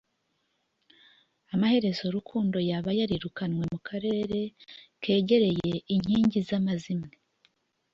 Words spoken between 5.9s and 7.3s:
inkingi zamazimwe?